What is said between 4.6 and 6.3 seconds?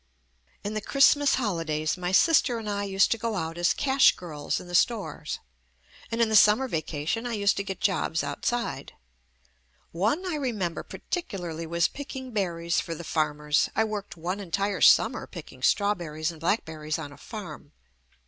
the stores, and in